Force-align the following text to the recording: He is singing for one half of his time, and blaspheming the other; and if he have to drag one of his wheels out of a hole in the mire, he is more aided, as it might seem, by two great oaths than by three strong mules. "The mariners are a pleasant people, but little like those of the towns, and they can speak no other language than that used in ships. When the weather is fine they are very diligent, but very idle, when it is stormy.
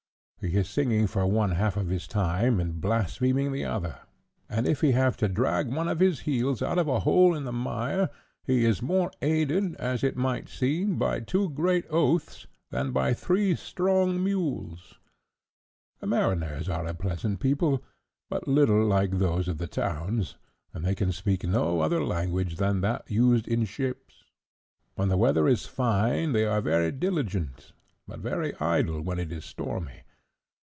He 0.43 0.55
is 0.57 0.67
singing 0.67 1.05
for 1.05 1.23
one 1.27 1.51
half 1.51 1.77
of 1.77 1.85
his 1.89 2.07
time, 2.07 2.59
and 2.59 2.81
blaspheming 2.81 3.51
the 3.51 3.63
other; 3.65 3.99
and 4.49 4.65
if 4.65 4.81
he 4.81 4.91
have 4.93 5.15
to 5.17 5.27
drag 5.27 5.67
one 5.71 5.87
of 5.87 5.99
his 5.99 6.25
wheels 6.25 6.63
out 6.63 6.79
of 6.79 6.87
a 6.87 7.01
hole 7.01 7.35
in 7.35 7.43
the 7.43 7.51
mire, 7.51 8.09
he 8.43 8.65
is 8.65 8.81
more 8.81 9.11
aided, 9.21 9.75
as 9.75 10.03
it 10.03 10.17
might 10.17 10.49
seem, 10.49 10.95
by 10.97 11.19
two 11.19 11.47
great 11.51 11.85
oaths 11.91 12.47
than 12.71 12.91
by 12.91 13.13
three 13.13 13.53
strong 13.53 14.23
mules. 14.23 14.95
"The 15.99 16.07
mariners 16.07 16.67
are 16.67 16.87
a 16.87 16.95
pleasant 16.95 17.39
people, 17.39 17.83
but 18.27 18.47
little 18.47 18.83
like 18.83 19.19
those 19.19 19.47
of 19.47 19.59
the 19.59 19.67
towns, 19.67 20.37
and 20.73 20.83
they 20.83 20.95
can 20.95 21.11
speak 21.11 21.43
no 21.43 21.81
other 21.81 22.03
language 22.03 22.55
than 22.55 22.81
that 22.81 23.03
used 23.11 23.47
in 23.47 23.63
ships. 23.65 24.23
When 24.95 25.09
the 25.09 25.17
weather 25.17 25.47
is 25.47 25.67
fine 25.67 26.31
they 26.31 26.45
are 26.47 26.61
very 26.61 26.91
diligent, 26.91 27.73
but 28.07 28.21
very 28.21 28.55
idle, 28.59 29.01
when 29.01 29.19
it 29.19 29.31
is 29.31 29.45
stormy. 29.45 30.01